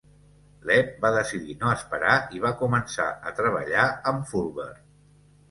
[0.69, 4.69] Leeb va decidir no esperar i va començar a treballar amb Fulber.